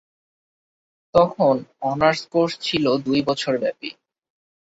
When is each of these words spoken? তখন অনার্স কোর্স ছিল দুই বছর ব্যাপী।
তখন 1.15 1.55
অনার্স 1.83 2.21
কোর্স 2.31 2.53
ছিল 2.61 2.85
দুই 3.05 3.19
বছর 3.27 3.53
ব্যাপী। 3.57 3.89